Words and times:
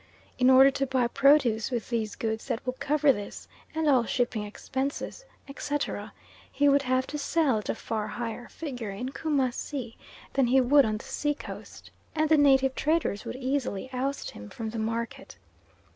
In 0.39 0.49
order 0.49 0.71
to 0.71 0.87
buy 0.87 1.05
produce 1.05 1.69
with 1.69 1.91
these 1.91 2.15
goods 2.15 2.47
that 2.47 2.65
will 2.65 2.73
cover 2.79 3.13
this, 3.13 3.47
and 3.75 3.87
all 3.87 4.03
shipping 4.03 4.41
expenses, 4.43 5.25
etc., 5.47 6.11
he 6.51 6.67
would 6.67 6.81
have 6.81 7.05
to 7.05 7.19
sell 7.19 7.59
at 7.59 7.69
a 7.69 7.75
far 7.75 8.07
higher 8.07 8.47
figure 8.47 8.89
in 8.89 9.09
Coomassie 9.09 9.97
than 10.33 10.47
he 10.47 10.59
would 10.59 10.85
on 10.85 10.97
the 10.97 11.05
sea 11.05 11.35
coast, 11.35 11.91
and 12.15 12.29
the 12.29 12.37
native 12.37 12.73
traders 12.73 13.25
would 13.25 13.35
easily 13.35 13.91
oust 13.93 14.31
him 14.31 14.49
from 14.49 14.71
the 14.71 14.79
market. 14.79 15.37